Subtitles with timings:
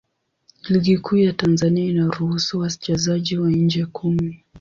[0.69, 4.43] Ligi Kuu ya Tanzania inaruhusu wachezaji wa nje kumi.